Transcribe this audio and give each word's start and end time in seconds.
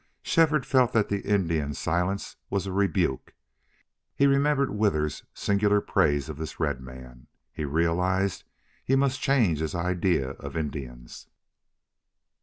Shefford 0.23 0.65
felt 0.65 0.93
that 0.93 1.09
the 1.09 1.19
Indian's 1.21 1.77
silence 1.77 2.35
was 2.49 2.65
a 2.65 2.71
rebuke. 2.71 3.35
He 4.15 4.25
remembered 4.25 4.71
Withers's 4.75 5.27
singular 5.35 5.79
praise 5.79 6.27
of 6.27 6.37
this 6.37 6.59
red 6.59 6.81
man. 6.81 7.27
He 7.53 7.65
realized 7.65 8.43
he 8.83 8.95
must 8.95 9.21
change 9.21 9.59
his 9.59 9.75
idea 9.75 10.31
of 10.31 10.57
Indians. 10.57 11.27